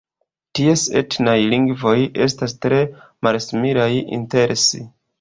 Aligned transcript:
Ties 0.59 0.85
etnaj 1.01 1.35
lingvoj 1.51 1.95
estas 2.29 2.59
tre 2.67 2.83
malsimilaj 3.31 3.91
inter 4.21 4.61
si. 4.69 4.87